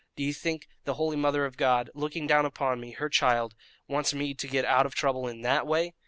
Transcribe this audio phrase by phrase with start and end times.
[0.15, 3.53] Do you think the holy Mother of God looking down upon me, her child
[3.87, 5.93] wants me to get out of trouble in that way?"